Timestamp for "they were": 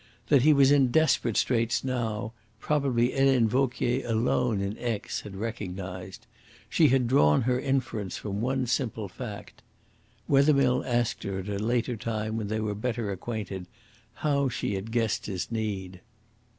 12.47-12.73